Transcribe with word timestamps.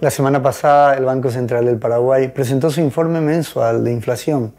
La 0.00 0.10
semana 0.12 0.40
pasada 0.40 0.94
el 0.94 1.04
Banco 1.04 1.28
Central 1.30 1.64
del 1.66 1.76
Paraguay 1.76 2.28
presentó 2.28 2.70
su 2.70 2.80
informe 2.80 3.20
mensual 3.20 3.82
de 3.82 3.92
inflación. 3.92 4.54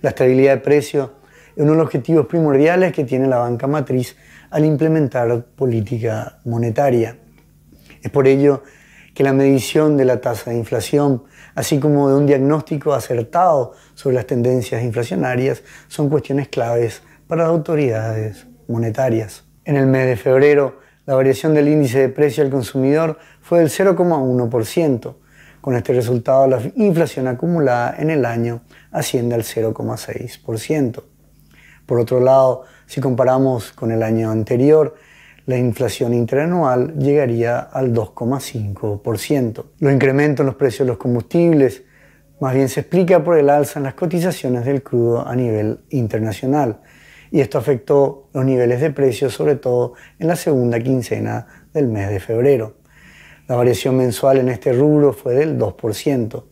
La 0.00 0.08
estabilidad 0.08 0.54
de 0.54 0.60
precios 0.62 1.10
es 1.54 1.62
uno 1.62 1.72
de 1.72 1.76
los 1.76 1.86
objetivos 1.86 2.26
primordiales 2.26 2.92
que 2.92 3.04
tiene 3.04 3.28
la 3.28 3.36
banca 3.36 3.66
matriz 3.66 4.16
al 4.50 4.64
implementar 4.64 5.44
política 5.54 6.38
monetaria. 6.44 7.18
Es 8.02 8.10
por 8.10 8.26
ello 8.26 8.62
que 9.14 9.22
la 9.22 9.34
medición 9.34 9.96
de 9.98 10.06
la 10.06 10.20
tasa 10.20 10.50
de 10.50 10.56
inflación, 10.56 11.24
así 11.54 11.78
como 11.78 12.08
de 12.08 12.16
un 12.16 12.26
diagnóstico 12.26 12.94
acertado 12.94 13.74
sobre 13.94 14.16
las 14.16 14.26
tendencias 14.26 14.82
inflacionarias, 14.82 15.62
son 15.88 16.08
cuestiones 16.08 16.48
claves 16.48 17.02
para 17.26 17.42
las 17.42 17.50
autoridades 17.50 18.46
monetarias. 18.66 19.44
En 19.64 19.76
el 19.76 19.86
mes 19.86 20.06
de 20.06 20.16
febrero, 20.16 20.80
la 21.06 21.14
variación 21.14 21.54
del 21.54 21.68
índice 21.68 21.98
de 21.98 22.08
precio 22.08 22.44
al 22.44 22.50
consumidor 22.50 23.18
fue 23.40 23.58
del 23.58 23.68
0,1%. 23.68 25.14
Con 25.60 25.76
este 25.76 25.92
resultado, 25.92 26.46
la 26.46 26.60
inflación 26.76 27.28
acumulada 27.28 27.94
en 27.98 28.10
el 28.10 28.24
año 28.24 28.62
asciende 28.90 29.34
al 29.34 29.42
0,6%. 29.42 31.02
Por 31.86 32.00
otro 32.00 32.20
lado, 32.20 32.64
si 32.86 33.00
comparamos 33.00 33.72
con 33.72 33.90
el 33.90 34.02
año 34.02 34.30
anterior, 34.30 34.94
la 35.46 35.56
inflación 35.58 36.14
interanual 36.14 36.94
llegaría 36.98 37.58
al 37.58 37.92
2,5%. 37.92 39.64
Los 39.80 39.92
incrementos 39.92 40.44
en 40.44 40.46
los 40.46 40.54
precios 40.54 40.86
de 40.86 40.92
los 40.92 40.98
combustibles 40.98 41.82
más 42.40 42.54
bien 42.54 42.68
se 42.68 42.80
explica 42.80 43.22
por 43.22 43.38
el 43.38 43.50
alza 43.50 43.80
en 43.80 43.84
las 43.84 43.94
cotizaciones 43.94 44.64
del 44.64 44.82
crudo 44.82 45.26
a 45.26 45.34
nivel 45.34 45.80
internacional 45.90 46.80
y 47.32 47.40
esto 47.40 47.58
afectó 47.58 48.28
los 48.34 48.44
niveles 48.44 48.80
de 48.80 48.90
precios 48.90 49.32
sobre 49.32 49.56
todo 49.56 49.94
en 50.18 50.28
la 50.28 50.36
segunda 50.36 50.78
quincena 50.78 51.46
del 51.72 51.88
mes 51.88 52.10
de 52.10 52.20
febrero. 52.20 52.76
La 53.48 53.56
variación 53.56 53.96
mensual 53.96 54.38
en 54.38 54.50
este 54.50 54.72
rubro 54.72 55.14
fue 55.14 55.34
del 55.34 55.58
2%. 55.58 56.44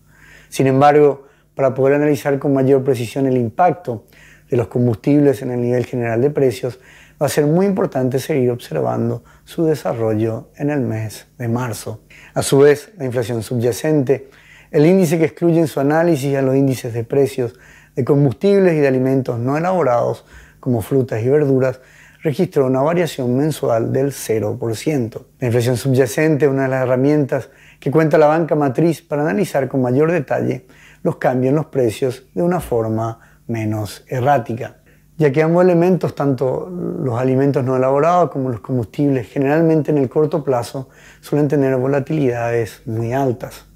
Sin 0.48 0.66
embargo, 0.66 1.27
para 1.55 1.74
poder 1.74 1.96
analizar 1.96 2.38
con 2.38 2.55
mayor 2.55 2.82
precisión 2.82 3.27
el 3.27 3.36
impacto 3.36 4.06
de 4.48 4.56
los 4.56 4.68
combustibles 4.68 5.42
en 5.42 5.50
el 5.50 5.60
nivel 5.60 5.84
general 5.84 6.22
de 6.22 6.30
precios, 6.30 6.80
va 7.20 7.27
a 7.27 7.28
ser 7.28 7.44
muy 7.44 7.66
importante 7.66 8.18
seguir 8.18 8.50
observando 8.50 9.22
su 9.44 9.66
desarrollo 9.66 10.48
en 10.56 10.70
el 10.70 10.80
mes 10.80 11.27
de 11.36 11.48
marzo. 11.48 12.00
A 12.33 12.42
su 12.42 12.58
vez, 12.58 12.90
la 12.96 13.05
inflación 13.05 13.42
subyacente, 13.42 14.30
el 14.70 14.86
índice 14.86 15.18
que 15.18 15.27
excluye 15.27 15.60
en 15.60 15.68
su 15.68 15.78
análisis 15.78 16.34
a 16.36 16.42
los 16.42 16.56
índices 16.56 16.94
de 16.94 17.05
precios 17.05 17.58
de 17.94 18.05
combustibles 18.05 18.74
y 18.74 18.78
de 18.78 18.88
alimentos 18.88 19.38
no 19.38 19.58
elaborados, 19.58 20.24
como 20.61 20.83
frutas 20.83 21.22
y 21.22 21.28
verduras, 21.28 21.80
registró 22.22 22.66
una 22.66 22.83
variación 22.83 23.36
mensual 23.36 23.92
del 23.92 24.12
0%. 24.12 25.22
La 25.39 25.47
inflación 25.47 25.77
subyacente 25.77 26.47
una 26.47 26.64
de 26.64 26.69
las 26.69 26.83
herramientas 26.83 27.50
que 27.80 27.91
cuenta 27.91 28.19
la 28.19 28.27
banca 28.27 28.55
matriz 28.55 29.02
para 29.02 29.22
analizar 29.22 29.67
con 29.69 29.80
mayor 29.80 30.12
detalle 30.12 30.67
los 31.02 31.17
cambios 31.17 31.50
en 31.50 31.56
los 31.56 31.67
precios 31.67 32.27
de 32.34 32.42
una 32.42 32.61
forma 32.61 33.19
menos 33.47 34.05
errática 34.06 34.80
ya 35.20 35.30
que 35.30 35.42
ambos 35.42 35.62
elementos, 35.62 36.14
tanto 36.14 36.70
los 36.70 37.20
alimentos 37.20 37.62
no 37.62 37.77
elaborados 37.77 38.30
como 38.30 38.48
los 38.48 38.61
combustibles, 38.61 39.28
generalmente 39.28 39.91
en 39.91 39.98
el 39.98 40.08
corto 40.08 40.42
plazo 40.42 40.89
suelen 41.20 41.47
tener 41.47 41.77
volatilidades 41.77 42.80
muy 42.86 43.12
altas, 43.12 43.67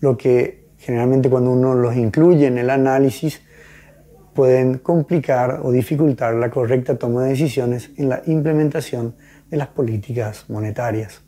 lo 0.00 0.16
que 0.16 0.70
generalmente 0.78 1.28
cuando 1.28 1.50
uno 1.50 1.74
los 1.74 1.94
incluye 1.96 2.46
en 2.46 2.56
el 2.56 2.70
análisis 2.70 3.42
pueden 4.34 4.78
complicar 4.78 5.60
o 5.62 5.70
dificultar 5.70 6.34
la 6.34 6.50
correcta 6.50 6.98
toma 6.98 7.22
de 7.22 7.30
decisiones 7.30 7.90
en 7.96 8.08
la 8.08 8.22
implementación 8.26 9.14
de 9.48 9.56
las 9.56 9.68
políticas 9.68 10.44
monetarias. 10.48 11.22